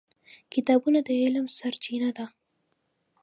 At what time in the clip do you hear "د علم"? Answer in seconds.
1.07-1.45